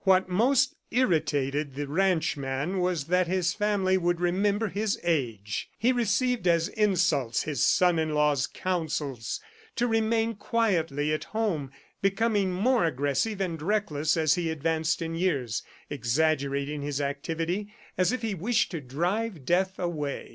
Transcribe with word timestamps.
What 0.03 0.27
most 0.27 0.73
irritated 0.89 1.75
the 1.75 1.87
ranchman 1.87 2.79
was 2.79 3.03
that 3.03 3.27
his 3.27 3.53
family 3.53 3.99
would 3.99 4.19
remember 4.19 4.69
his 4.69 4.99
age. 5.03 5.69
He 5.77 5.91
received 5.91 6.47
as 6.47 6.69
insults 6.69 7.43
his 7.43 7.63
son 7.63 7.99
in 7.99 8.15
law's 8.15 8.47
counsels 8.47 9.39
to 9.75 9.85
remain 9.85 10.33
quietly 10.37 11.13
at 11.13 11.25
home, 11.25 11.69
becoming 12.01 12.51
more 12.51 12.83
aggressive 12.83 13.39
and 13.41 13.61
reckless 13.61 14.17
as 14.17 14.33
he 14.33 14.49
advanced 14.49 15.03
in 15.03 15.13
years, 15.13 15.61
exaggerating 15.87 16.81
his 16.81 16.99
activity, 16.99 17.71
as 17.95 18.11
if 18.11 18.23
he 18.23 18.33
wished 18.33 18.71
to 18.71 18.81
drive 18.81 19.45
Death 19.45 19.77
away. 19.77 20.29